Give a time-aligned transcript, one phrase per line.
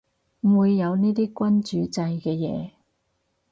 [0.39, 2.71] 唔會有呢啲君主制嘅嘢